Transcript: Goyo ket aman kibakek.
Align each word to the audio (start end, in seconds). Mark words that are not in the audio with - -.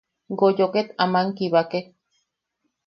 Goyo 0.39 0.65
ket 0.73 0.89
aman 1.03 1.27
kibakek. 1.37 1.85